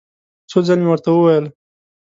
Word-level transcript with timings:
څو 0.49 0.57
ځل 0.67 0.79
مې 0.83 0.89
ورته 0.91 1.09
وویل. 1.11 1.45